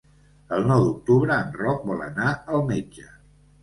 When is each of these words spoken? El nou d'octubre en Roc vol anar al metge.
El 0.57 0.65
nou 0.71 0.85
d'octubre 0.85 1.39
en 1.43 1.53
Roc 1.61 1.87
vol 1.93 2.05
anar 2.09 2.35
al 2.43 2.69
metge. 2.75 3.11